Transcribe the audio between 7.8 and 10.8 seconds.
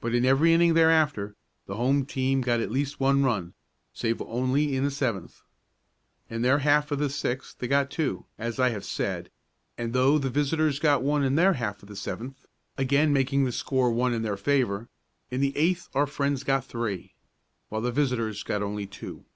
two, as I have said, and though the visitors